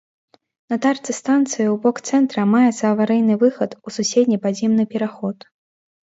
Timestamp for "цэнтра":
2.15-2.45